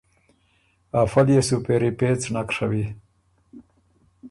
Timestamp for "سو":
1.47-1.55